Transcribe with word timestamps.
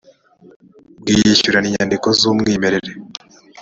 bw 0.99 1.05
iyishyurana 1.13 1.67
inyandiko 1.69 2.07
z 2.19 2.21
umwimerere 2.31 2.91